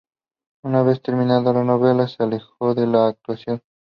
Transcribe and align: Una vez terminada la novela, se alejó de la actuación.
Una 0.63 0.81
vez 0.81 0.99
terminada 1.03 1.53
la 1.53 1.63
novela, 1.63 2.07
se 2.07 2.23
alejó 2.23 2.73
de 2.73 2.87
la 2.87 3.09
actuación. 3.09 3.61